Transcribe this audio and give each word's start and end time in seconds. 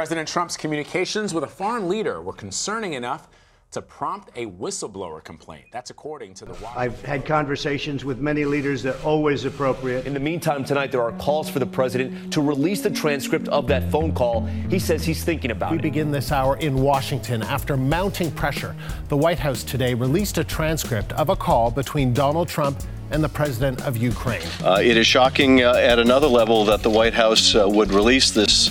President 0.00 0.26
Trump's 0.26 0.56
communications 0.56 1.34
with 1.34 1.44
a 1.44 1.46
foreign 1.46 1.86
leader 1.86 2.22
were 2.22 2.32
concerning 2.32 2.94
enough 2.94 3.28
to 3.70 3.82
prompt 3.82 4.30
a 4.34 4.46
whistleblower 4.46 5.22
complaint. 5.22 5.66
That's 5.72 5.90
according 5.90 6.32
to 6.36 6.46
the 6.46 6.52
Washington 6.52 6.78
I've 6.78 7.02
had 7.02 7.26
conversations 7.26 8.02
with 8.02 8.18
many 8.18 8.46
leaders 8.46 8.82
that 8.84 8.96
are 8.96 9.04
always 9.04 9.44
appropriate. 9.44 10.06
In 10.06 10.14
the 10.14 10.20
meantime, 10.20 10.64
tonight 10.64 10.90
there 10.90 11.02
are 11.02 11.12
calls 11.18 11.50
for 11.50 11.58
the 11.58 11.66
president 11.66 12.32
to 12.32 12.40
release 12.40 12.80
the 12.80 12.88
transcript 12.88 13.46
of 13.48 13.66
that 13.66 13.90
phone 13.90 14.14
call. 14.14 14.46
He 14.70 14.78
says 14.78 15.04
he's 15.04 15.22
thinking 15.22 15.50
about 15.50 15.72
we 15.72 15.76
it. 15.76 15.82
We 15.82 15.90
begin 15.90 16.10
this 16.10 16.32
hour 16.32 16.56
in 16.56 16.76
Washington 16.76 17.42
after 17.42 17.76
mounting 17.76 18.30
pressure. 18.30 18.74
The 19.08 19.18
White 19.18 19.38
House 19.38 19.62
today 19.62 19.92
released 19.92 20.38
a 20.38 20.44
transcript 20.44 21.12
of 21.12 21.28
a 21.28 21.36
call 21.36 21.70
between 21.70 22.14
Donald 22.14 22.48
Trump 22.48 22.82
and 23.10 23.22
the 23.22 23.28
president 23.28 23.82
of 23.82 23.98
Ukraine. 23.98 24.48
Uh, 24.64 24.78
it 24.80 24.96
is 24.96 25.06
shocking 25.06 25.62
uh, 25.62 25.74
at 25.74 25.98
another 25.98 26.26
level 26.26 26.64
that 26.64 26.82
the 26.82 26.88
White 26.88 27.12
House 27.12 27.54
uh, 27.54 27.68
would 27.68 27.92
release 27.92 28.30
this 28.30 28.70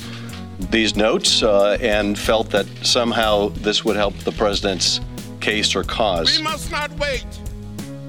these 0.60 0.96
notes 0.96 1.42
uh, 1.42 1.78
and 1.82 2.18
felt 2.18 2.50
that 2.52 2.68
somehow 2.84 3.50
this 3.50 3.86
would 3.86 3.96
help 3.96 4.16
the 4.20 4.32
president's 4.32 5.00
case 5.40 5.76
or 5.76 5.84
cause. 5.84 6.38
We 6.38 6.44
must 6.44 6.70
not 6.70 6.92
wait. 7.00 7.26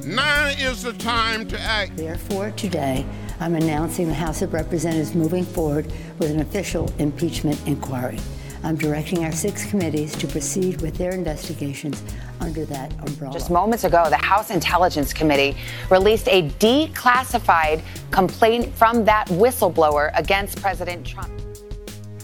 Now 0.04 0.48
is 0.48 0.82
the 0.82 0.92
time 0.94 1.46
to 1.48 1.60
act. 1.60 1.96
Therefore, 1.96 2.50
today, 2.52 3.06
I'm 3.38 3.54
announcing 3.54 4.08
the 4.08 4.14
House 4.14 4.42
of 4.42 4.52
Representatives 4.52 5.14
moving 5.14 5.44
forward 5.44 5.86
with 6.18 6.30
an 6.30 6.40
official 6.40 6.92
impeachment 6.98 7.60
inquiry. 7.66 8.18
I'm 8.62 8.76
directing 8.76 9.24
our 9.24 9.32
six 9.32 9.70
committees 9.70 10.14
to 10.16 10.26
proceed 10.26 10.82
with 10.82 10.96
their 10.98 11.12
investigations 11.12 12.02
under 12.40 12.66
that 12.66 12.92
umbrella. 13.00 13.32
Just 13.32 13.50
moments 13.50 13.84
ago, 13.84 14.04
the 14.10 14.16
House 14.16 14.50
Intelligence 14.50 15.12
Committee 15.12 15.56
released 15.90 16.28
a 16.28 16.48
declassified 16.58 17.82
complaint 18.10 18.74
from 18.74 19.04
that 19.04 19.26
whistleblower 19.28 20.10
against 20.14 20.60
President 20.60 21.06
Trump. 21.06 21.39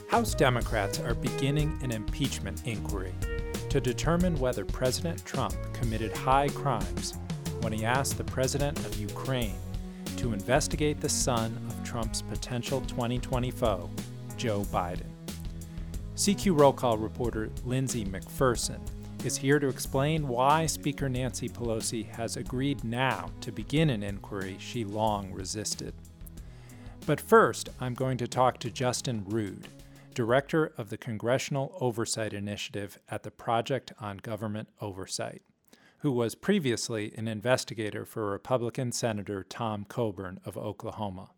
House 0.08 0.36
Democrats 0.36 1.00
are 1.00 1.14
beginning 1.14 1.76
an 1.82 1.90
impeachment 1.90 2.64
inquiry 2.64 3.12
to 3.68 3.80
determine 3.80 4.38
whether 4.38 4.64
President 4.64 5.24
Trump 5.24 5.54
committed 5.72 6.16
high 6.16 6.48
crimes 6.48 7.14
when 7.62 7.72
he 7.72 7.84
asked 7.84 8.16
the 8.16 8.24
president 8.24 8.78
of 8.86 9.00
Ukraine 9.00 9.56
to 10.16 10.32
investigate 10.32 11.00
the 11.00 11.08
son 11.08 11.58
of 11.68 11.84
Trump's 11.84 12.22
potential 12.22 12.80
2020 12.82 13.50
foe, 13.50 13.90
Joe 14.36 14.62
Biden. 14.72 15.10
CQ 16.14 16.58
roll 16.58 16.72
call 16.72 16.96
reporter 16.96 17.50
Lindsay 17.64 18.04
McPherson 18.04 18.78
is 19.24 19.36
here 19.36 19.58
to 19.58 19.68
explain 19.68 20.28
why 20.28 20.66
Speaker 20.66 21.08
Nancy 21.08 21.48
Pelosi 21.48 22.08
has 22.10 22.36
agreed 22.36 22.84
now 22.84 23.28
to 23.40 23.50
begin 23.50 23.90
an 23.90 24.04
inquiry 24.04 24.56
she 24.60 24.84
long 24.84 25.32
resisted. 25.32 25.92
But 27.06 27.20
first, 27.20 27.70
I'm 27.80 27.94
going 27.94 28.18
to 28.18 28.28
talk 28.28 28.58
to 28.60 28.70
Justin 28.70 29.24
Rood, 29.26 29.68
Director 30.16 30.72
of 30.78 30.88
the 30.88 30.96
Congressional 30.96 31.76
Oversight 31.78 32.32
Initiative 32.32 32.98
at 33.10 33.22
the 33.22 33.30
Project 33.30 33.92
on 34.00 34.16
Government 34.16 34.70
Oversight, 34.80 35.42
who 35.98 36.10
was 36.10 36.34
previously 36.34 37.12
an 37.18 37.28
investigator 37.28 38.06
for 38.06 38.30
Republican 38.30 38.92
Senator 38.92 39.44
Tom 39.44 39.84
Coburn 39.86 40.40
of 40.46 40.56
Oklahoma. 40.56 41.32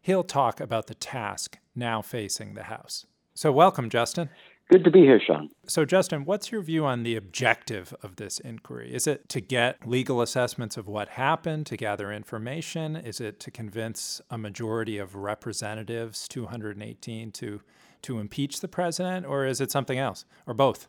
He'll 0.00 0.22
talk 0.22 0.60
about 0.60 0.86
the 0.86 0.94
task 0.94 1.58
now 1.74 2.00
facing 2.00 2.54
the 2.54 2.62
House. 2.62 3.06
So, 3.34 3.50
welcome, 3.50 3.90
Justin. 3.90 4.30
Good 4.70 4.84
to 4.84 4.90
be 4.92 5.00
here, 5.00 5.20
Sean. 5.20 5.48
So, 5.66 5.84
Justin, 5.84 6.24
what's 6.24 6.52
your 6.52 6.62
view 6.62 6.84
on 6.86 7.02
the 7.02 7.16
objective 7.16 7.92
of 8.04 8.16
this 8.16 8.38
inquiry? 8.38 8.94
Is 8.94 9.08
it 9.08 9.28
to 9.30 9.40
get 9.40 9.84
legal 9.84 10.22
assessments 10.22 10.76
of 10.76 10.86
what 10.86 11.08
happened, 11.08 11.66
to 11.66 11.76
gather 11.76 12.12
information? 12.12 12.94
Is 12.94 13.20
it 13.20 13.40
to 13.40 13.50
convince 13.50 14.20
a 14.30 14.38
majority 14.38 14.96
of 14.96 15.16
representatives, 15.16 16.28
218, 16.28 17.32
to 17.32 17.60
to 18.06 18.18
impeach 18.18 18.60
the 18.60 18.68
president, 18.68 19.26
or 19.26 19.46
is 19.46 19.60
it 19.60 19.70
something 19.70 19.98
else, 19.98 20.24
or 20.46 20.54
both? 20.54 20.88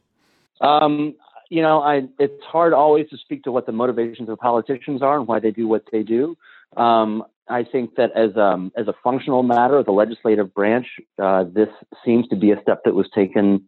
Um, 0.61 1.15
you 1.49 1.61
know, 1.61 1.81
I, 1.81 2.03
it's 2.19 2.43
hard 2.43 2.73
always 2.73 3.09
to 3.09 3.17
speak 3.17 3.43
to 3.43 3.51
what 3.51 3.65
the 3.65 3.71
motivations 3.71 4.29
of 4.29 4.37
politicians 4.37 5.01
are 5.01 5.17
and 5.19 5.27
why 5.27 5.39
they 5.39 5.51
do 5.51 5.67
what 5.67 5.83
they 5.91 6.03
do. 6.03 6.37
Um, 6.75 7.23
I 7.49 7.63
think 7.63 7.95
that 7.95 8.11
as 8.15 8.35
um, 8.35 8.71
as 8.75 8.87
a 8.87 8.93
functional 9.03 9.43
matter, 9.43 9.77
of 9.77 9.85
the 9.85 9.91
legislative 9.91 10.53
branch, 10.53 10.87
uh, 11.21 11.45
this 11.45 11.69
seems 12.03 12.27
to 12.27 12.35
be 12.35 12.51
a 12.51 12.61
step 12.61 12.81
that 12.83 12.93
was 12.93 13.07
taken 13.15 13.63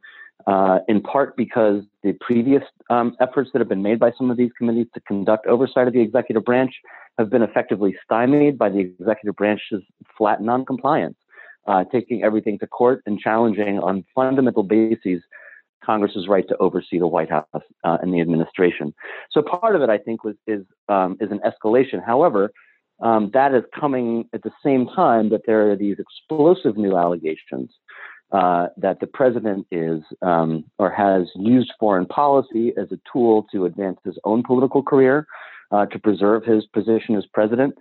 uh, 0.47 0.79
in 0.87 1.01
part 1.01 1.37
because 1.37 1.83
the 2.03 2.13
previous 2.19 2.63
um, 2.89 3.15
efforts 3.21 3.49
that 3.53 3.59
have 3.59 3.69
been 3.69 3.81
made 3.81 3.99
by 3.99 4.11
some 4.17 4.29
of 4.29 4.37
these 4.37 4.51
committees 4.57 4.87
to 4.93 4.99
conduct 5.01 5.47
oversight 5.47 5.87
of 5.87 5.93
the 5.93 6.01
executive 6.01 6.43
branch 6.43 6.73
have 7.17 7.29
been 7.29 7.41
effectively 7.41 7.95
stymied 8.03 8.57
by 8.57 8.69
the 8.69 8.79
executive 8.79 9.35
branch's 9.35 9.83
flat 10.17 10.41
noncompliance 10.41 11.15
uh, 11.69 11.83
taking 11.91 12.23
everything 12.23 12.57
to 12.59 12.67
court 12.67 13.01
and 13.05 13.19
challenging 13.19 13.79
on 13.79 14.03
fundamental 14.13 14.63
bases 14.63 15.21
Congress's 15.85 16.27
right 16.27 16.47
to 16.47 16.57
oversee 16.57 16.99
the 16.99 17.07
White 17.07 17.29
House 17.29 17.47
uh, 17.53 17.97
and 18.01 18.13
the 18.13 18.19
administration. 18.19 18.93
So 19.31 19.41
part 19.41 19.75
of 19.75 19.81
it, 19.81 19.89
I 19.89 19.97
think, 19.97 20.23
was 20.23 20.35
is 20.45 20.63
um, 20.89 21.15
is 21.21 21.29
an 21.31 21.39
escalation. 21.39 22.05
However, 22.05 22.51
um, 23.01 23.31
that 23.33 23.53
is 23.53 23.63
coming 23.79 24.27
at 24.33 24.43
the 24.43 24.51
same 24.63 24.87
time 24.87 25.29
that 25.29 25.41
there 25.45 25.71
are 25.71 25.75
these 25.75 25.97
explosive 25.99 26.75
new 26.75 26.97
allegations 26.97 27.71
uh, 28.31 28.67
that 28.77 28.99
the 28.99 29.07
president 29.07 29.65
is 29.71 30.01
um, 30.21 30.65
or 30.77 30.91
has 30.91 31.27
used 31.35 31.71
foreign 31.79 32.05
policy 32.05 32.73
as 32.77 32.91
a 32.91 32.99
tool 33.11 33.47
to 33.51 33.65
advance 33.65 33.97
his 34.03 34.17
own 34.25 34.43
political 34.43 34.83
career, 34.83 35.25
uh, 35.71 35.85
to 35.87 35.97
preserve 35.97 36.43
his 36.43 36.65
position 36.67 37.15
as 37.15 37.25
president, 37.33 37.73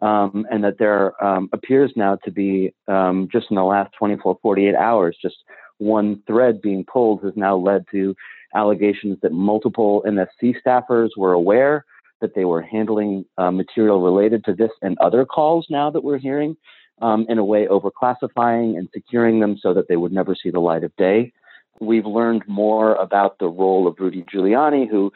um, 0.00 0.46
and 0.50 0.64
that 0.64 0.78
there 0.78 1.22
um, 1.24 1.48
appears 1.52 1.92
now 1.96 2.16
to 2.24 2.30
be 2.30 2.74
um, 2.88 3.28
just 3.32 3.46
in 3.50 3.56
the 3.56 3.64
last 3.64 3.92
24, 3.98 4.38
48 4.42 4.74
hours, 4.74 5.16
just 5.20 5.36
one 5.78 6.22
thread 6.26 6.60
being 6.60 6.84
pulled 6.84 7.22
has 7.22 7.32
now 7.36 7.56
led 7.56 7.84
to 7.90 8.14
allegations 8.54 9.18
that 9.22 9.32
multiple 9.32 10.04
NSC 10.06 10.54
staffers 10.64 11.10
were 11.16 11.32
aware 11.32 11.84
that 12.20 12.34
they 12.34 12.44
were 12.44 12.62
handling 12.62 13.24
uh, 13.36 13.50
material 13.50 14.00
related 14.00 14.44
to 14.44 14.54
this 14.54 14.70
and 14.80 14.96
other 14.98 15.24
calls 15.26 15.66
now 15.68 15.90
that 15.90 16.02
we're 16.02 16.18
hearing, 16.18 16.56
um, 17.02 17.26
in 17.28 17.38
a 17.38 17.44
way 17.44 17.66
overclassifying 17.66 18.76
and 18.78 18.88
securing 18.92 19.40
them 19.40 19.58
so 19.60 19.74
that 19.74 19.88
they 19.88 19.96
would 19.96 20.12
never 20.12 20.34
see 20.34 20.50
the 20.50 20.60
light 20.60 20.84
of 20.84 20.94
day. 20.96 21.32
We've 21.80 22.06
learned 22.06 22.44
more 22.46 22.94
about 22.94 23.38
the 23.38 23.48
role 23.48 23.86
of 23.86 23.96
Rudy 23.98 24.24
Giuliani, 24.32 24.88
who 24.88 25.12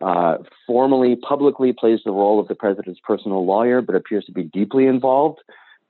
uh, 0.00 0.38
formally, 0.66 1.16
publicly 1.16 1.72
plays 1.72 2.00
the 2.04 2.10
role 2.10 2.38
of 2.38 2.48
the 2.48 2.54
president's 2.54 3.00
personal 3.04 3.44
lawyer, 3.46 3.80
but 3.80 3.94
appears 3.94 4.24
to 4.26 4.32
be 4.32 4.42
deeply 4.42 4.86
involved 4.86 5.40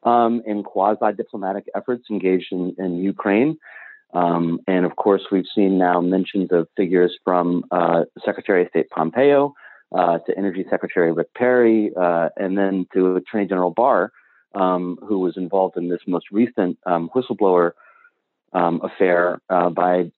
um, 0.04 0.42
in 0.46 0.62
quasi 0.62 1.12
diplomatic 1.16 1.66
efforts 1.74 2.04
engaged 2.10 2.52
in, 2.52 2.74
in 2.78 2.96
Ukraine. 2.96 3.58
Um, 4.14 4.60
and 4.68 4.86
of 4.86 4.96
course, 4.96 5.22
we've 5.32 5.46
seen 5.54 5.78
now 5.78 6.00
mentions 6.00 6.52
of 6.52 6.68
figures 6.76 7.18
from 7.24 7.64
uh, 7.70 8.04
Secretary 8.24 8.62
of 8.62 8.68
State 8.68 8.88
Pompeo 8.90 9.54
uh, 9.92 10.18
to 10.18 10.38
Energy 10.38 10.64
Secretary 10.70 11.12
Rick 11.12 11.34
Perry, 11.34 11.90
uh, 11.96 12.28
and 12.36 12.56
then 12.56 12.86
to 12.94 13.16
Attorney 13.16 13.46
General 13.46 13.72
Barr, 13.72 14.12
um, 14.54 14.98
who 15.06 15.18
was 15.18 15.36
involved 15.36 15.76
in 15.76 15.88
this 15.88 16.00
most 16.06 16.26
recent 16.30 16.78
um, 16.86 17.10
whistleblower 17.14 17.72
um, 18.52 18.80
affair 18.82 19.40
uh, 19.50 19.68
by 19.70 20.10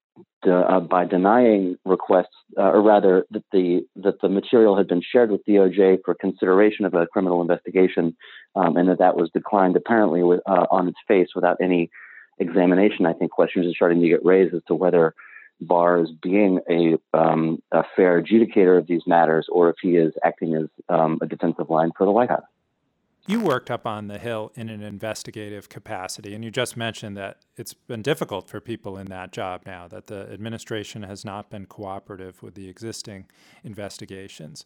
uh, 0.47 0.81
by 0.81 1.05
denying 1.05 1.77
requests, 1.85 2.37
uh, 2.57 2.71
or 2.71 2.83
rather 2.83 3.27
that 3.31 3.45
the 3.53 3.81
that 3.97 4.21
the 4.21 4.29
material 4.29 4.77
had 4.77 4.87
been 4.87 5.03
shared 5.03 5.31
with 5.31 5.45
DOJ 5.47 5.99
for 6.05 6.15
consideration 6.15 6.85
of 6.85 6.95
a 6.95 7.07
criminal 7.07 7.41
investigation, 7.41 8.17
um, 8.55 8.77
and 8.77 8.89
that 8.89 8.99
that 8.99 9.17
was 9.17 9.31
declined 9.31 9.77
apparently 9.77 10.23
with, 10.23 10.41
uh, 10.47 10.67
on 10.71 10.89
its 10.89 10.99
face 11.07 11.29
without 11.35 11.57
any 11.61 11.91
examination. 12.39 13.07
I 13.07 13.15
think 13.15 13.33
questions 13.33 13.67
are 13.67 13.75
starting 13.75 14.01
to 14.01 14.09
get 14.09 14.25
raised 14.25 14.55
as 14.55 14.63
to 14.69 14.75
whether 14.75 15.15
Barr 15.61 16.03
is 16.03 16.11
being 16.23 16.61
a, 16.71 16.97
um, 17.17 17.61
a 17.73 17.83
fair 17.97 18.23
adjudicator 18.23 18.79
of 18.79 18.87
these 18.87 19.03
matters, 19.07 19.47
or 19.51 19.71
if 19.71 19.77
he 19.83 19.97
is 19.97 20.13
acting 20.25 20.55
as 20.55 20.69
um, 20.89 21.19
a 21.21 21.27
defensive 21.27 21.69
line 21.69 21.91
for 21.97 22.05
the 22.05 22.13
White 22.13 22.31
House. 22.31 22.45
You 23.29 23.41
worked 23.41 23.71
up 23.71 23.87
on 23.87 24.09
the 24.09 24.17
Hill 24.17 24.53
in 24.55 24.71
an 24.71 24.83
investigative 24.83 25.69
capacity, 25.69 26.35
and 26.35 26.43
you 26.43 26.51
just 26.51 26.79
mentioned 26.79 27.15
that 27.19 27.37
it's 27.59 27.75
been 27.75 28.01
difficult 28.01 28.49
for 28.49 28.59
people 28.59 28.97
in 28.97 29.09
that 29.09 29.33
job 29.33 29.65
now, 29.67 29.87
that 29.89 30.07
the 30.07 30.33
administration 30.33 31.03
has 31.03 31.27
not 31.27 31.51
been 31.51 31.67
cooperative 31.67 32.43
with 32.43 32.55
the 32.55 32.71
existing 32.71 33.27
investigations. 33.63 34.65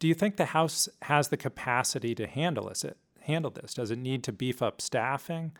Do 0.00 0.08
you 0.08 0.14
think 0.14 0.38
the 0.38 0.46
House 0.46 0.88
has 1.02 1.28
the 1.28 1.36
capacity 1.36 2.16
to 2.16 2.26
handle 2.26 2.68
this? 2.68 2.84
handle 3.20 3.52
this? 3.52 3.74
Does 3.74 3.92
it 3.92 3.98
need 4.00 4.24
to 4.24 4.32
beef 4.32 4.60
up 4.60 4.80
staffing? 4.80 5.52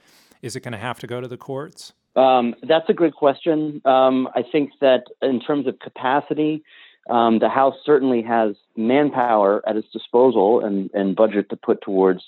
Is 0.42 0.56
it 0.56 0.64
going 0.64 0.72
to 0.72 0.78
have 0.78 0.98
to 1.00 1.06
go 1.06 1.20
to 1.20 1.28
the 1.28 1.36
courts? 1.36 1.92
Um, 2.16 2.56
that's 2.69 2.88
a 2.88 2.94
good 2.94 3.14
question. 3.14 3.80
Um, 3.84 4.28
I 4.34 4.42
think 4.42 4.72
that 4.80 5.04
in 5.22 5.40
terms 5.40 5.69
of 5.69 5.78
capacity, 5.78 6.64
um, 7.08 7.38
the 7.38 7.48
House 7.48 7.76
certainly 7.84 8.22
has 8.22 8.56
manpower 8.76 9.62
at 9.69 9.76
its 9.76 9.88
disposal 9.92 10.64
and, 10.64 10.90
and 10.94 11.14
budget 11.14 11.48
to 11.50 11.56
put 11.56 11.80
towards 11.82 12.25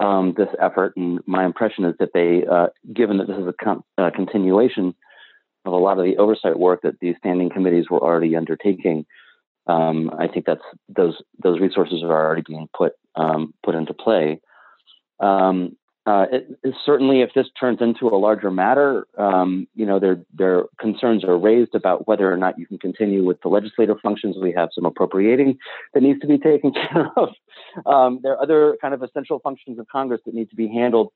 um, 0.00 0.34
this 0.36 0.48
effort. 0.60 0.94
And 0.96 1.20
my 1.26 1.44
impression 1.44 1.84
is 1.84 1.94
that 1.98 2.12
they, 2.14 2.44
uh, 2.46 2.68
given 2.92 3.18
that 3.18 3.26
this 3.26 3.38
is 3.38 3.46
a 3.46 3.52
con- 3.52 3.84
uh, 3.96 4.10
continuation 4.14 4.94
of 5.64 5.72
a 5.72 5.76
lot 5.76 5.98
of 5.98 6.04
the 6.04 6.16
oversight 6.16 6.58
work 6.58 6.82
that 6.82 7.00
these 7.00 7.16
standing 7.18 7.50
committees 7.50 7.90
were 7.90 8.00
already 8.00 8.36
undertaking, 8.36 9.06
um, 9.66 10.10
I 10.18 10.28
think 10.28 10.46
that's 10.46 10.62
those 10.88 11.20
those 11.42 11.60
resources 11.60 12.02
are 12.02 12.26
already 12.26 12.42
being 12.46 12.68
put 12.74 12.92
um, 13.16 13.52
put 13.62 13.74
into 13.74 13.92
play. 13.92 14.40
Um, 15.20 15.76
uh, 16.08 16.24
it, 16.32 16.58
it, 16.62 16.74
certainly, 16.86 17.20
if 17.20 17.28
this 17.34 17.48
turns 17.60 17.82
into 17.82 18.08
a 18.08 18.16
larger 18.16 18.50
matter, 18.50 19.06
um, 19.18 19.68
you 19.74 19.84
know, 19.84 20.00
their 20.00 20.16
their 20.32 20.64
concerns 20.80 21.22
are 21.22 21.36
raised 21.36 21.74
about 21.74 22.08
whether 22.08 22.32
or 22.32 22.36
not 22.38 22.58
you 22.58 22.66
can 22.66 22.78
continue 22.78 23.22
with 23.22 23.38
the 23.42 23.48
legislative 23.48 23.98
functions. 24.02 24.34
We 24.40 24.54
have 24.56 24.70
some 24.74 24.86
appropriating 24.86 25.58
that 25.92 26.02
needs 26.02 26.18
to 26.20 26.26
be 26.26 26.38
taken 26.38 26.72
care 26.90 27.10
of. 27.14 27.28
Um, 27.84 28.20
there 28.22 28.32
are 28.32 28.42
other 28.42 28.78
kind 28.80 28.94
of 28.94 29.02
essential 29.02 29.38
functions 29.40 29.78
of 29.78 29.86
Congress 29.88 30.22
that 30.24 30.32
need 30.32 30.48
to 30.48 30.56
be 30.56 30.66
handled, 30.66 31.12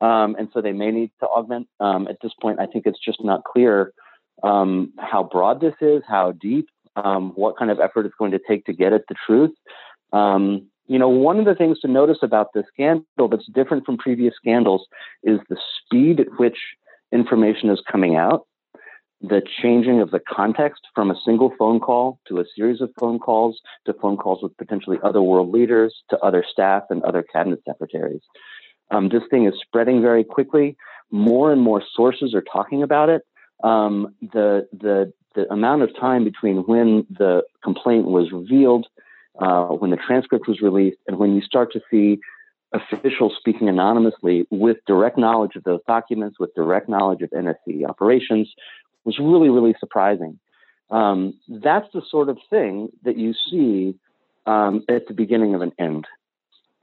um, 0.00 0.34
and 0.36 0.48
so 0.52 0.60
they 0.60 0.72
may 0.72 0.90
need 0.90 1.12
to 1.20 1.26
augment. 1.26 1.68
Um, 1.78 2.08
at 2.08 2.16
this 2.20 2.32
point, 2.40 2.58
I 2.58 2.66
think 2.66 2.86
it's 2.86 2.98
just 2.98 3.22
not 3.22 3.44
clear 3.44 3.92
um, 4.42 4.92
how 4.98 5.22
broad 5.22 5.60
this 5.60 5.74
is, 5.80 6.02
how 6.08 6.32
deep, 6.32 6.68
um, 6.96 7.30
what 7.36 7.56
kind 7.56 7.70
of 7.70 7.78
effort 7.78 8.06
it's 8.06 8.16
going 8.18 8.32
to 8.32 8.40
take 8.48 8.64
to 8.64 8.72
get 8.72 8.92
at 8.92 9.02
the 9.08 9.14
truth. 9.24 9.52
Um, 10.12 10.71
you 10.92 10.98
know, 10.98 11.08
one 11.08 11.38
of 11.38 11.46
the 11.46 11.54
things 11.54 11.80
to 11.80 11.88
notice 11.88 12.18
about 12.20 12.48
this 12.52 12.66
scandal 12.70 13.26
that's 13.30 13.46
different 13.46 13.86
from 13.86 13.96
previous 13.96 14.34
scandals 14.36 14.86
is 15.22 15.40
the 15.48 15.56
speed 15.78 16.20
at 16.20 16.38
which 16.38 16.58
information 17.12 17.70
is 17.70 17.80
coming 17.90 18.16
out, 18.16 18.46
the 19.22 19.40
changing 19.62 20.02
of 20.02 20.10
the 20.10 20.20
context 20.20 20.82
from 20.94 21.10
a 21.10 21.18
single 21.24 21.50
phone 21.58 21.80
call 21.80 22.18
to 22.28 22.40
a 22.40 22.44
series 22.54 22.82
of 22.82 22.90
phone 23.00 23.18
calls 23.18 23.58
to 23.86 23.94
phone 23.94 24.18
calls 24.18 24.42
with 24.42 24.54
potentially 24.58 24.98
other 25.02 25.22
world 25.22 25.50
leaders 25.50 26.02
to 26.10 26.18
other 26.18 26.44
staff 26.46 26.82
and 26.90 27.02
other 27.04 27.22
cabinet 27.22 27.60
secretaries. 27.66 28.20
Um, 28.90 29.08
this 29.08 29.22
thing 29.30 29.46
is 29.46 29.54
spreading 29.62 30.02
very 30.02 30.24
quickly. 30.24 30.76
More 31.10 31.52
and 31.52 31.62
more 31.62 31.82
sources 31.96 32.34
are 32.34 32.44
talking 32.52 32.82
about 32.82 33.08
it. 33.08 33.22
Um, 33.64 34.14
the 34.20 34.68
the 34.72 35.10
the 35.34 35.50
amount 35.50 35.80
of 35.80 35.98
time 35.98 36.24
between 36.24 36.58
when 36.66 37.06
the 37.08 37.44
complaint 37.64 38.04
was 38.04 38.30
revealed 38.30 38.86
uh, 39.38 39.66
when 39.66 39.90
the 39.90 39.96
transcript 39.96 40.46
was 40.48 40.60
released, 40.60 40.98
and 41.06 41.18
when 41.18 41.34
you 41.34 41.42
start 41.42 41.72
to 41.72 41.80
see 41.90 42.20
officials 42.72 43.34
speaking 43.38 43.68
anonymously 43.68 44.46
with 44.50 44.78
direct 44.86 45.18
knowledge 45.18 45.56
of 45.56 45.64
those 45.64 45.80
documents, 45.86 46.38
with 46.38 46.54
direct 46.54 46.88
knowledge 46.88 47.22
of 47.22 47.30
NSC 47.30 47.86
operations, 47.88 48.52
was 49.04 49.18
really, 49.18 49.48
really 49.48 49.74
surprising. 49.78 50.38
Um, 50.90 51.34
that's 51.48 51.88
the 51.92 52.02
sort 52.10 52.28
of 52.28 52.38
thing 52.50 52.88
that 53.02 53.16
you 53.16 53.34
see 53.50 53.94
um, 54.46 54.84
at 54.88 55.06
the 55.08 55.14
beginning 55.14 55.54
of 55.54 55.62
an 55.62 55.72
end. 55.78 56.06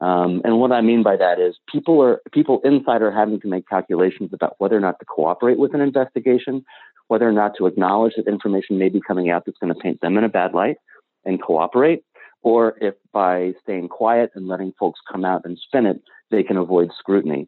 Um, 0.01 0.41
and 0.45 0.59
what 0.59 0.71
I 0.71 0.81
mean 0.81 1.03
by 1.03 1.17
that 1.17 1.39
is 1.39 1.57
people 1.69 2.01
are 2.01 2.21
people 2.31 2.61
inside 2.63 3.01
are 3.01 3.11
having 3.11 3.39
to 3.41 3.47
make 3.47 3.67
calculations 3.67 4.31
about 4.33 4.55
whether 4.57 4.77
or 4.77 4.79
not 4.79 4.97
to 4.99 5.05
cooperate 5.05 5.59
with 5.59 5.73
an 5.73 5.81
investigation, 5.81 6.63
whether 7.07 7.27
or 7.27 7.33
not 7.33 7.55
to 7.57 7.65
acknowledge 7.65 8.13
that 8.15 8.27
information 8.27 8.79
may 8.79 8.87
be 8.89 9.01
coming 9.05 9.29
out 9.29 9.45
that's 9.45 9.57
going 9.57 9.73
to 9.73 9.79
paint 9.79 9.99
them 9.99 10.17
in 10.17 10.23
a 10.23 10.29
bad 10.29 10.53
light 10.53 10.77
and 11.25 11.41
cooperate, 11.41 12.03
or 12.41 12.75
if 12.81 12.95
by 13.11 13.53
staying 13.63 13.89
quiet 13.89 14.31
and 14.35 14.47
letting 14.47 14.73
folks 14.79 14.99
come 15.11 15.25
out 15.25 15.41
and 15.45 15.57
spin 15.57 15.85
it, 15.85 16.01
they 16.31 16.43
can 16.43 16.57
avoid 16.57 16.89
scrutiny. 16.97 17.47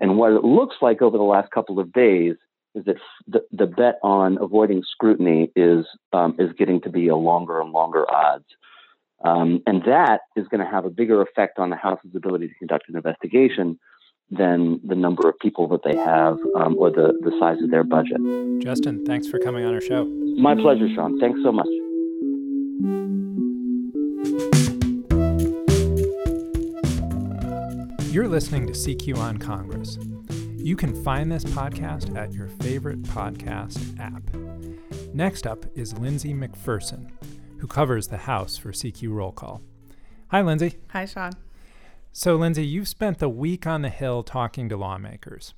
And 0.00 0.16
what 0.16 0.32
it 0.32 0.44
looks 0.44 0.76
like 0.80 1.02
over 1.02 1.16
the 1.16 1.24
last 1.24 1.50
couple 1.50 1.78
of 1.78 1.92
days 1.92 2.36
is 2.74 2.84
that 2.86 2.96
the, 3.26 3.44
the 3.52 3.66
bet 3.66 3.98
on 4.02 4.38
avoiding 4.40 4.82
scrutiny 4.90 5.50
is 5.54 5.84
um, 6.12 6.36
is 6.38 6.50
getting 6.58 6.80
to 6.82 6.90
be 6.90 7.08
a 7.08 7.16
longer 7.16 7.60
and 7.60 7.72
longer 7.72 8.10
odds. 8.10 8.46
Um, 9.24 9.62
and 9.66 9.82
that 9.84 10.22
is 10.34 10.48
going 10.48 10.64
to 10.64 10.70
have 10.70 10.84
a 10.84 10.90
bigger 10.90 11.22
effect 11.22 11.58
on 11.58 11.70
the 11.70 11.76
House's 11.76 12.14
ability 12.16 12.48
to 12.48 12.54
conduct 12.54 12.88
an 12.88 12.96
investigation 12.96 13.78
than 14.30 14.80
the 14.82 14.94
number 14.94 15.28
of 15.28 15.38
people 15.38 15.68
that 15.68 15.84
they 15.84 15.96
have 15.96 16.38
um, 16.56 16.76
or 16.78 16.90
the, 16.90 17.12
the 17.20 17.30
size 17.38 17.62
of 17.62 17.70
their 17.70 17.84
budget. 17.84 18.16
Justin, 18.60 19.04
thanks 19.04 19.28
for 19.28 19.38
coming 19.38 19.64
on 19.64 19.74
our 19.74 19.80
show. 19.80 20.06
My 20.06 20.54
pleasure, 20.54 20.88
Sean. 20.94 21.20
Thanks 21.20 21.38
so 21.44 21.52
much. 21.52 21.68
You're 28.12 28.28
listening 28.28 28.66
to 28.66 28.74
CQ 28.74 29.16
on 29.16 29.38
Congress. 29.38 29.96
You 30.58 30.76
can 30.76 31.02
find 31.02 31.32
this 31.32 31.44
podcast 31.44 32.14
at 32.14 32.30
your 32.34 32.48
favorite 32.48 33.00
podcast 33.04 33.98
app. 33.98 34.22
Next 35.14 35.46
up 35.46 35.64
is 35.74 35.96
Lindsay 35.96 36.34
McPherson, 36.34 37.10
who 37.56 37.66
covers 37.66 38.08
the 38.08 38.18
House 38.18 38.58
for 38.58 38.70
CQ 38.70 39.14
Roll 39.14 39.32
Call. 39.32 39.62
Hi, 40.28 40.42
Lindsay. 40.42 40.74
Hi, 40.90 41.06
Sean. 41.06 41.32
So, 42.12 42.36
Lindsay, 42.36 42.66
you've 42.66 42.86
spent 42.86 43.18
the 43.18 43.30
week 43.30 43.66
on 43.66 43.80
the 43.80 43.88
Hill 43.88 44.22
talking 44.22 44.68
to 44.68 44.76
lawmakers. 44.76 45.54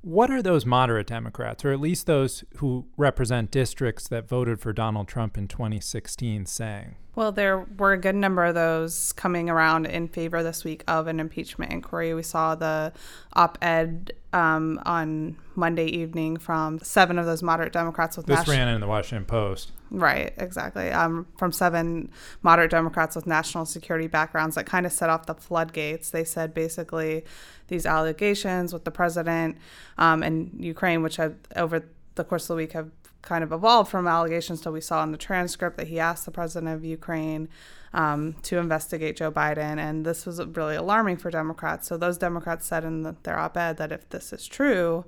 What 0.00 0.30
are 0.30 0.40
those 0.40 0.64
moderate 0.64 1.08
Democrats, 1.08 1.62
or 1.62 1.72
at 1.72 1.80
least 1.80 2.06
those 2.06 2.42
who 2.56 2.86
represent 2.96 3.50
districts 3.50 4.08
that 4.08 4.26
voted 4.26 4.60
for 4.60 4.72
Donald 4.72 5.08
Trump 5.08 5.36
in 5.36 5.46
2016, 5.46 6.46
saying? 6.46 6.94
Well, 7.18 7.32
there 7.32 7.66
were 7.78 7.94
a 7.94 7.98
good 7.98 8.14
number 8.14 8.44
of 8.44 8.54
those 8.54 9.12
coming 9.14 9.50
around 9.50 9.86
in 9.86 10.06
favor 10.06 10.40
this 10.44 10.62
week 10.62 10.84
of 10.86 11.08
an 11.08 11.18
impeachment 11.18 11.72
inquiry. 11.72 12.14
We 12.14 12.22
saw 12.22 12.54
the 12.54 12.92
op 13.32 13.58
ed 13.60 14.12
um, 14.32 14.80
on 14.86 15.36
Monday 15.56 15.86
evening 15.86 16.36
from 16.36 16.78
seven 16.78 17.18
of 17.18 17.26
those 17.26 17.42
moderate 17.42 17.72
Democrats 17.72 18.16
with 18.16 18.26
This 18.26 18.46
ran 18.46 18.68
in 18.68 18.80
the 18.80 18.86
Washington 18.86 19.24
Post. 19.24 19.72
Right, 19.90 20.32
exactly. 20.36 20.92
Um, 20.92 21.26
from 21.36 21.50
seven 21.50 22.12
moderate 22.42 22.70
Democrats 22.70 23.16
with 23.16 23.26
national 23.26 23.66
security 23.66 24.06
backgrounds 24.06 24.54
that 24.54 24.66
kind 24.66 24.86
of 24.86 24.92
set 24.92 25.10
off 25.10 25.26
the 25.26 25.34
floodgates. 25.34 26.10
They 26.10 26.22
said 26.22 26.54
basically 26.54 27.24
these 27.66 27.84
allegations 27.84 28.72
with 28.72 28.84
the 28.84 28.92
president 28.92 29.58
um, 29.98 30.22
and 30.22 30.52
Ukraine, 30.56 31.02
which 31.02 31.16
have 31.16 31.34
over 31.56 31.82
the 32.14 32.22
course 32.22 32.44
of 32.44 32.48
the 32.48 32.54
week 32.56 32.72
have 32.72 32.90
kind 33.22 33.42
of 33.42 33.52
evolved 33.52 33.90
from 33.90 34.06
allegations 34.06 34.62
that 34.62 34.72
we 34.72 34.80
saw 34.80 35.02
in 35.02 35.12
the 35.12 35.18
transcript 35.18 35.76
that 35.76 35.88
he 35.88 35.98
asked 35.98 36.24
the 36.24 36.30
president 36.30 36.74
of 36.74 36.84
Ukraine 36.84 37.48
um, 37.92 38.34
to 38.42 38.58
investigate 38.58 39.16
Joe 39.16 39.30
Biden. 39.30 39.78
And 39.78 40.04
this 40.04 40.26
was 40.26 40.44
really 40.44 40.76
alarming 40.76 41.16
for 41.16 41.30
Democrats. 41.30 41.88
So 41.88 41.96
those 41.96 42.18
Democrats 42.18 42.66
said 42.66 42.84
in 42.84 43.02
the, 43.02 43.16
their 43.22 43.38
op 43.38 43.56
ed 43.56 43.76
that 43.78 43.92
if 43.92 44.08
this 44.10 44.32
is 44.32 44.46
true, 44.46 45.04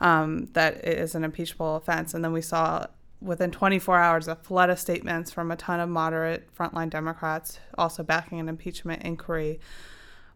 um, 0.00 0.48
that 0.54 0.76
it 0.84 0.98
is 0.98 1.14
an 1.14 1.24
impeachable 1.24 1.76
offense. 1.76 2.14
And 2.14 2.24
then 2.24 2.32
we 2.32 2.42
saw 2.42 2.86
within 3.20 3.52
24 3.52 3.98
hours 3.98 4.28
a 4.28 4.34
flood 4.34 4.68
of 4.68 4.78
statements 4.78 5.30
from 5.30 5.50
a 5.50 5.56
ton 5.56 5.78
of 5.78 5.88
moderate 5.88 6.52
frontline 6.54 6.90
Democrats 6.90 7.60
also 7.78 8.02
backing 8.02 8.40
an 8.40 8.48
impeachment 8.48 9.02
inquiry 9.02 9.60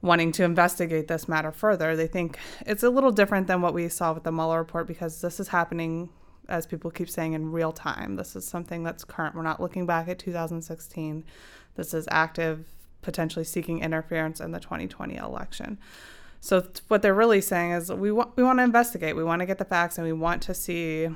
wanting 0.03 0.31
to 0.31 0.45
investigate 0.45 1.09
this 1.09 1.27
matter 1.27 1.51
further. 1.51 1.97
They 1.97 2.07
think 2.07 2.39
it's 2.65 2.85
a 2.85 2.91
little 2.91 3.11
different 3.11 3.49
than 3.49 3.61
what 3.61 3.75
we 3.75 3.89
saw 3.89 4.13
with 4.13 4.23
the 4.23 4.31
Mueller 4.31 4.59
report 4.59 4.87
because 4.87 5.21
this 5.21 5.41
is 5.41 5.49
happening 5.49 6.11
as 6.49 6.67
people 6.67 6.91
keep 6.91 7.09
saying, 7.09 7.33
in 7.33 7.53
real 7.53 7.73
time. 7.73 8.17
This 8.17 8.37
is 8.37 8.47
something 8.47 8.83
that's 8.83 9.05
current. 9.05 9.35
We're 9.35 9.43
not 9.43 9.61
looking 9.61 9.87
back 9.87 10.09
at 10.09 10.19
2016. 10.19 11.25
This 11.75 11.95
is 11.95 12.09
active, 12.11 12.73
potentially 13.03 13.45
seeking 13.45 13.81
interference 13.81 14.41
in 14.41 14.53
the 14.53 14.61
2020 14.61 15.17
election. 15.17 15.79
So 16.41 16.67
what 16.89 17.03
they're 17.03 17.15
really 17.15 17.41
saying 17.41 17.73
is 17.73 17.91
we 17.91 18.13
want 18.13 18.37
we 18.37 18.43
want 18.43 18.59
to 18.59 18.63
investigate. 18.63 19.17
We 19.17 19.25
want 19.25 19.41
to 19.41 19.47
get 19.47 19.59
the 19.59 19.65
facts, 19.65 19.99
and 19.99 20.07
we 20.07 20.13
want 20.13 20.43
to 20.43 20.55
see 20.55 21.09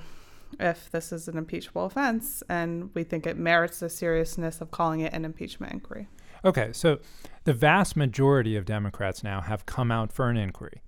if 0.58 0.90
this 0.90 1.12
is 1.12 1.28
an 1.28 1.38
impeachable 1.38 1.84
offense, 1.84 2.42
and 2.48 2.90
we 2.94 3.04
think 3.04 3.26
it 3.26 3.36
merits 3.36 3.80
the 3.80 3.88
seriousness 3.88 4.60
of 4.60 4.70
calling 4.70 5.00
it 5.00 5.12
an 5.12 5.24
impeachment 5.24 5.72
inquiry. 5.72 6.08
Okay, 6.44 6.72
so 6.72 6.98
the 7.44 7.52
vast 7.52 7.96
majority 7.96 8.56
of 8.56 8.64
Democrats 8.64 9.22
now 9.22 9.40
have 9.40 9.66
come 9.66 9.92
out 9.92 10.12
for 10.12 10.28
an 10.28 10.36
inquiry. 10.36 10.82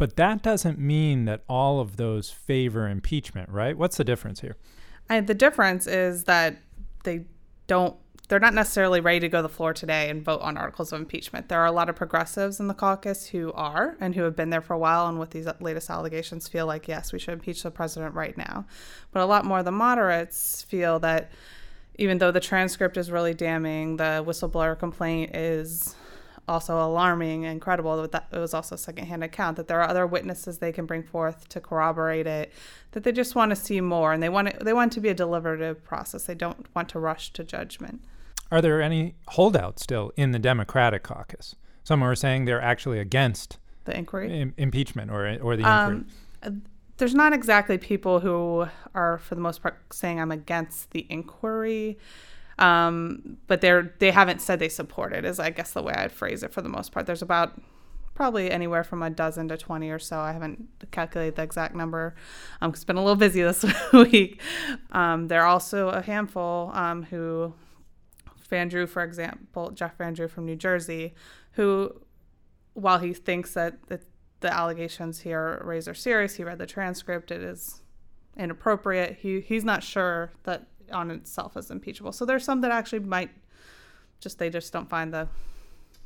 But 0.00 0.16
that 0.16 0.42
doesn't 0.42 0.78
mean 0.78 1.26
that 1.26 1.42
all 1.46 1.78
of 1.78 1.98
those 1.98 2.30
favor 2.30 2.88
impeachment, 2.88 3.50
right? 3.50 3.76
What's 3.76 3.98
the 3.98 4.02
difference 4.02 4.40
here? 4.40 4.56
The 5.10 5.34
difference 5.34 5.86
is 5.86 6.24
that 6.24 6.56
they 7.04 7.26
don't 7.66 7.96
they're 8.28 8.40
not 8.40 8.54
necessarily 8.54 9.00
ready 9.00 9.20
to 9.20 9.28
go 9.28 9.40
to 9.40 9.42
the 9.42 9.48
floor 9.50 9.74
today 9.74 10.08
and 10.08 10.24
vote 10.24 10.40
on 10.40 10.56
articles 10.56 10.90
of 10.92 11.00
impeachment. 11.00 11.50
There 11.50 11.60
are 11.60 11.66
a 11.66 11.72
lot 11.72 11.90
of 11.90 11.96
progressives 11.96 12.60
in 12.60 12.66
the 12.66 12.72
caucus 12.72 13.26
who 13.26 13.52
are 13.52 13.98
and 14.00 14.14
who 14.14 14.22
have 14.22 14.34
been 14.34 14.48
there 14.48 14.62
for 14.62 14.72
a 14.72 14.78
while 14.78 15.06
and 15.06 15.20
with 15.20 15.32
these 15.32 15.46
latest 15.60 15.90
allegations 15.90 16.48
feel 16.48 16.64
like 16.64 16.88
yes, 16.88 17.12
we 17.12 17.18
should 17.18 17.34
impeach 17.34 17.62
the 17.62 17.70
president 17.70 18.14
right 18.14 18.38
now. 18.38 18.64
But 19.12 19.20
a 19.20 19.26
lot 19.26 19.44
more 19.44 19.58
of 19.58 19.66
the 19.66 19.70
moderates 19.70 20.62
feel 20.62 20.98
that 21.00 21.30
even 21.96 22.16
though 22.16 22.30
the 22.30 22.40
transcript 22.40 22.96
is 22.96 23.10
really 23.10 23.34
damning, 23.34 23.98
the 23.98 24.24
whistleblower 24.26 24.78
complaint 24.78 25.36
is 25.36 25.94
also 26.50 26.84
alarming 26.84 27.46
and 27.46 27.60
credible 27.60 28.06
that 28.08 28.26
it 28.32 28.38
was 28.38 28.52
also 28.52 28.74
a 28.74 28.78
secondhand 28.78 29.22
account 29.22 29.56
that 29.56 29.68
there 29.68 29.80
are 29.80 29.88
other 29.88 30.06
witnesses 30.06 30.58
they 30.58 30.72
can 30.72 30.84
bring 30.84 31.02
forth 31.02 31.48
to 31.48 31.60
corroborate 31.60 32.26
it 32.26 32.52
that 32.90 33.04
they 33.04 33.12
just 33.12 33.36
want 33.36 33.50
to 33.50 33.56
see 33.56 33.80
more 33.80 34.12
and 34.12 34.20
they 34.22 34.28
want 34.28 34.48
it, 34.48 34.62
they 34.64 34.72
want 34.72 34.92
it 34.92 34.94
to 34.96 35.00
be 35.00 35.08
a 35.08 35.14
deliberative 35.14 35.82
process. 35.84 36.24
They 36.24 36.34
don't 36.34 36.66
want 36.74 36.88
to 36.90 36.98
rush 36.98 37.32
to 37.34 37.44
judgment. 37.44 38.02
Are 38.50 38.60
there 38.60 38.82
any 38.82 39.14
holdouts 39.28 39.82
still 39.82 40.12
in 40.16 40.32
the 40.32 40.40
democratic 40.40 41.04
caucus? 41.04 41.54
Some 41.84 42.02
are 42.02 42.16
saying 42.16 42.46
they're 42.46 42.60
actually 42.60 42.98
against 42.98 43.58
the 43.84 43.96
inquiry? 43.96 44.40
Im- 44.40 44.54
impeachment 44.56 45.10
or 45.10 45.38
or 45.40 45.56
the 45.56 45.62
inquiry. 45.62 46.04
um, 46.42 46.62
there's 46.96 47.14
not 47.14 47.32
exactly 47.32 47.78
people 47.78 48.20
who 48.20 48.66
are 48.94 49.18
for 49.18 49.34
the 49.34 49.40
most 49.40 49.62
part 49.62 49.80
saying 49.90 50.20
i'm 50.20 50.30
against 50.30 50.90
the 50.90 51.06
inquiry 51.08 51.96
um, 52.60 53.38
but 53.46 53.60
they're 53.60 53.94
they 53.98 54.10
haven't 54.10 54.40
said 54.40 54.58
they 54.58 54.68
support 54.68 55.12
it. 55.12 55.24
Is 55.24 55.40
I 55.40 55.50
guess 55.50 55.72
the 55.72 55.82
way 55.82 55.94
I'd 55.94 56.12
phrase 56.12 56.42
it 56.42 56.52
for 56.52 56.62
the 56.62 56.68
most 56.68 56.92
part. 56.92 57.06
There's 57.06 57.22
about 57.22 57.60
probably 58.14 58.50
anywhere 58.50 58.84
from 58.84 59.02
a 59.02 59.08
dozen 59.08 59.48
to 59.48 59.56
20 59.56 59.88
or 59.88 59.98
so. 59.98 60.18
I 60.18 60.32
haven't 60.32 60.68
calculated 60.90 61.36
the 61.36 61.42
exact 61.42 61.74
number. 61.74 62.14
Um, 62.60 62.70
it's 62.70 62.84
been 62.84 62.96
a 62.96 63.02
little 63.02 63.16
busy 63.28 63.40
this 63.42 63.64
week. 63.94 64.42
Um, 64.92 65.28
there 65.28 65.40
are 65.40 65.46
also 65.46 65.88
a 65.88 66.02
handful 66.02 66.70
um, 66.74 67.04
who, 67.04 67.54
Van 68.50 68.68
Drew, 68.68 68.86
for 68.86 69.02
example, 69.02 69.70
Jeff 69.70 69.96
Van 69.96 70.12
Drew 70.12 70.28
from 70.28 70.44
New 70.44 70.56
Jersey, 70.56 71.14
who, 71.52 71.98
while 72.74 72.98
he 72.98 73.14
thinks 73.14 73.54
that, 73.54 73.86
that 73.86 74.02
the 74.40 74.52
allegations 74.52 75.20
here 75.20 75.62
raised 75.64 75.88
are 75.88 75.94
serious. 75.94 76.34
He 76.34 76.44
read 76.44 76.58
the 76.58 76.66
transcript. 76.66 77.30
It 77.30 77.42
is 77.42 77.80
inappropriate. 78.36 79.18
He 79.20 79.40
he's 79.40 79.64
not 79.64 79.82
sure 79.82 80.32
that 80.44 80.66
on 80.92 81.10
itself 81.10 81.56
is 81.56 81.70
impeachable. 81.70 82.12
So 82.12 82.24
there's 82.24 82.44
some 82.44 82.60
that 82.62 82.70
actually 82.70 83.00
might 83.00 83.30
just 84.20 84.38
they 84.38 84.50
just 84.50 84.72
don't 84.72 84.88
find 84.88 85.12
the. 85.12 85.28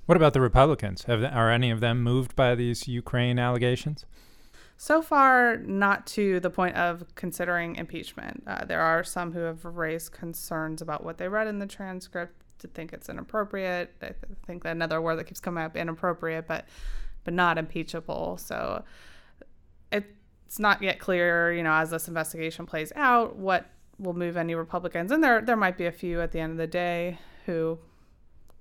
What 0.07 0.17
about 0.17 0.35
the 0.35 0.41
Republicans? 0.41 1.05
Have 1.05 1.25
are 1.25 1.50
any 1.50 1.71
of 1.71 1.81
them 1.81 2.03
moved 2.03 2.37
by 2.37 2.55
these 2.55 2.87
Ukraine 2.87 3.38
allegations? 3.38 4.05
So 4.76 5.00
far, 5.00 5.57
not 5.59 6.07
to 6.09 6.41
the 6.41 6.50
point 6.50 6.76
of 6.76 7.05
considering 7.14 7.76
impeachment. 7.76 8.43
Uh, 8.47 8.64
there 8.64 8.81
are 8.81 9.05
some 9.05 9.33
who 9.33 9.41
have 9.41 9.64
raised 9.64 10.12
concerns 10.12 10.83
about 10.83 11.05
what 11.05 11.17
they 11.17 11.29
read 11.29 11.47
in 11.47 11.59
the 11.61 11.67
transcript 11.67 12.35
to 12.59 12.69
think 12.69 12.93
it's 12.93 13.09
inappropriate. 13.09 13.95
I 14.03 14.12
think 14.47 14.64
that 14.64 14.73
another 14.73 15.00
word 15.00 15.17
that 15.17 15.25
keeps 15.25 15.41
coming 15.41 15.64
up, 15.64 15.76
inappropriate, 15.76 16.47
but 16.47 16.67
but 17.25 17.33
not 17.33 17.57
impeachable. 17.57 18.37
So 18.37 18.85
it's 20.55 20.61
not 20.61 20.83
yet 20.83 21.00
clear, 21.00 21.53
you 21.53 21.62
know, 21.62 21.73
as 21.73 21.91
this 21.91 22.07
investigation 22.07 22.64
plays 22.64 22.93
out, 22.95 23.37
what 23.37 23.67
will 24.04 24.14
move 24.14 24.37
any 24.37 24.54
Republicans. 24.54 25.11
And 25.11 25.23
there 25.23 25.40
there 25.40 25.56
might 25.56 25.76
be 25.76 25.87
a 25.87 25.92
few 25.92 26.20
at 26.20 26.32
the 26.32 26.40
end 26.40 26.52
of 26.52 26.58
the 26.58 26.66
day 26.66 27.18
who 27.46 27.78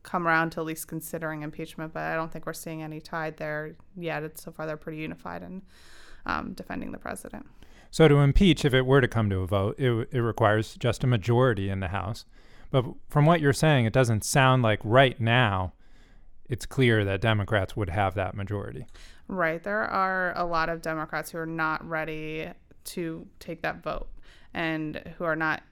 come 0.04 0.28
around 0.28 0.52
to 0.52 0.60
at 0.60 0.66
least 0.66 0.88
considering 0.88 1.42
impeachment, 1.42 1.94
but 1.94 2.04
I 2.04 2.16
don't 2.16 2.32
think 2.32 2.46
we're 2.46 2.54
seeing 2.54 2.84
any 2.84 3.00
tide 3.00 3.38
there 3.38 3.76
yet. 3.96 4.24
It's, 4.24 4.44
so 4.44 4.52
far, 4.52 4.66
they're 4.66 4.78
pretty 4.78 5.00
unified 5.00 5.42
in 5.42 5.62
um, 6.26 6.54
defending 6.54 6.92
the 6.92 6.98
president. 6.98 7.46
So, 7.90 8.08
to 8.08 8.18
impeach, 8.18 8.66
if 8.66 8.74
it 8.74 8.86
were 8.86 9.02
to 9.02 9.08
come 9.08 9.30
to 9.30 9.40
a 9.40 9.48
vote, 9.48 9.80
it, 9.80 10.10
it 10.12 10.20
requires 10.20 10.76
just 10.76 11.04
a 11.04 11.08
majority 11.08 11.70
in 11.70 11.80
the 11.80 11.90
House. 11.90 12.26
But 12.72 12.86
from 13.08 13.26
what 13.26 13.40
you're 13.40 13.54
saying, 13.54 13.86
it 13.86 13.94
doesn't 13.94 14.26
sound 14.26 14.64
like 14.64 14.80
right 14.84 15.20
now 15.22 15.74
it's 16.50 16.66
clear 16.66 17.06
that 17.06 17.22
Democrats 17.22 17.76
would 17.78 17.90
have 17.90 18.16
that 18.16 18.36
majority. 18.36 18.88
Right. 19.28 19.64
There 19.64 19.84
are 19.84 20.34
a 20.36 20.46
lot 20.46 20.70
of 20.70 20.82
Democrats 20.82 21.32
who 21.32 21.38
are 21.38 21.46
not 21.46 21.88
ready 21.88 22.50
to 22.86 23.28
take 23.40 23.62
that 23.62 23.82
vote 23.82 24.08
and 24.54 25.02
who 25.18 25.24
are 25.24 25.36
not 25.36 25.64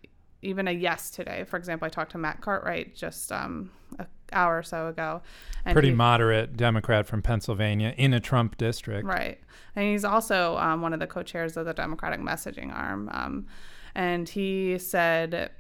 even 0.41 0.67
a 0.67 0.71
yes 0.71 1.11
today. 1.11 1.43
For 1.47 1.57
example, 1.57 1.85
I 1.85 1.89
talked 1.89 2.11
to 2.13 2.17
Matt 2.17 2.41
Cartwright 2.41 2.95
just 2.95 3.31
um, 3.31 3.69
an 3.99 4.07
hour 4.31 4.57
or 4.57 4.63
so 4.63 4.87
ago. 4.87 5.21
And 5.65 5.75
Pretty 5.75 5.89
he, 5.89 5.95
moderate 5.95 6.57
Democrat 6.57 7.05
from 7.05 7.21
Pennsylvania 7.21 7.93
in 7.97 8.13
a 8.13 8.19
Trump 8.19 8.57
district. 8.57 9.05
Right. 9.05 9.39
And 9.75 9.85
he's 9.85 10.03
also 10.03 10.57
um, 10.57 10.81
one 10.81 10.93
of 10.93 10.99
the 10.99 11.07
co 11.07 11.23
chairs 11.23 11.57
of 11.57 11.65
the 11.65 11.73
Democratic 11.73 12.19
messaging 12.19 12.73
arm. 12.73 13.09
Um, 13.13 13.47
and 13.93 14.27
he 14.27 14.77
said 14.77 15.51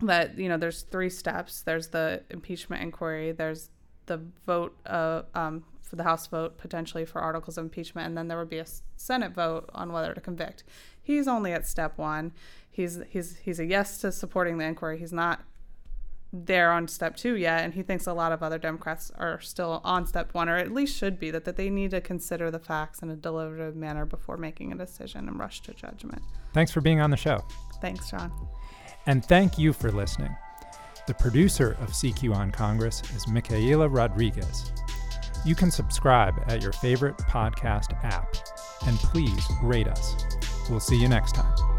that, 0.00 0.38
you 0.38 0.48
know, 0.48 0.56
there's 0.56 0.82
three 0.82 1.10
steps 1.10 1.62
there's 1.62 1.88
the 1.88 2.22
impeachment 2.30 2.82
inquiry, 2.82 3.32
there's 3.32 3.70
the 4.06 4.20
vote 4.46 4.76
uh, 4.86 5.22
um, 5.34 5.64
for 5.86 5.96
the 5.96 6.02
House 6.02 6.26
vote 6.26 6.58
potentially 6.58 7.04
for 7.04 7.20
articles 7.20 7.56
of 7.56 7.64
impeachment, 7.64 8.08
and 8.08 8.18
then 8.18 8.28
there 8.28 8.38
would 8.38 8.50
be 8.50 8.58
a 8.58 8.66
Senate 8.96 9.32
vote 9.32 9.70
on 9.72 9.92
whether 9.92 10.12
to 10.12 10.20
convict. 10.20 10.64
He's 11.00 11.28
only 11.28 11.52
at 11.52 11.66
step 11.66 11.96
one. 11.96 12.32
He's 12.70 13.00
he's 13.08 13.36
he's 13.36 13.60
a 13.60 13.64
yes 13.64 13.98
to 13.98 14.12
supporting 14.12 14.58
the 14.58 14.64
inquiry. 14.64 14.98
He's 14.98 15.12
not 15.12 15.44
there 16.32 16.72
on 16.72 16.88
step 16.88 17.16
two 17.16 17.36
yet, 17.36 17.64
and 17.64 17.74
he 17.74 17.82
thinks 17.82 18.06
a 18.06 18.12
lot 18.12 18.32
of 18.32 18.42
other 18.42 18.58
Democrats 18.58 19.12
are 19.16 19.40
still 19.40 19.80
on 19.84 20.06
step 20.06 20.34
one, 20.34 20.48
or 20.48 20.56
at 20.56 20.72
least 20.72 20.96
should 20.96 21.18
be, 21.18 21.30
that, 21.30 21.44
that 21.44 21.56
they 21.56 21.70
need 21.70 21.92
to 21.92 22.00
consider 22.00 22.50
the 22.50 22.58
facts 22.58 23.00
in 23.00 23.10
a 23.10 23.16
deliberative 23.16 23.76
manner 23.76 24.04
before 24.04 24.36
making 24.36 24.72
a 24.72 24.74
decision 24.74 25.28
and 25.28 25.38
rush 25.38 25.60
to 25.62 25.72
judgment. 25.72 26.20
Thanks 26.52 26.72
for 26.72 26.80
being 26.80 27.00
on 27.00 27.10
the 27.10 27.16
show. 27.16 27.44
Thanks, 27.80 28.10
John. 28.10 28.32
And 29.06 29.24
thank 29.24 29.58
you 29.58 29.72
for 29.72 29.92
listening. 29.92 30.34
The 31.06 31.14
producer 31.14 31.76
of 31.80 31.90
CQ 31.90 32.34
on 32.34 32.50
Congress 32.50 33.00
is 33.14 33.28
Michaela 33.28 33.88
Rodriguez. 33.88 34.72
You 35.46 35.54
can 35.54 35.70
subscribe 35.70 36.42
at 36.48 36.60
your 36.60 36.72
favorite 36.72 37.16
podcast 37.18 37.92
app, 38.02 38.26
and 38.84 38.98
please 38.98 39.46
rate 39.62 39.86
us. 39.86 40.16
We'll 40.68 40.80
see 40.80 41.00
you 41.00 41.08
next 41.08 41.36
time. 41.36 41.75